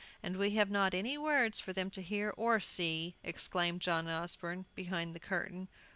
[0.23, 4.65] "And we have not any words for them to hear or see!" exclaimed John Osborne,
[4.73, 5.69] behind the curtain.